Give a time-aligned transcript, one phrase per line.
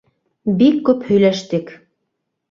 [0.61, 1.69] Бик күп һөйләштек.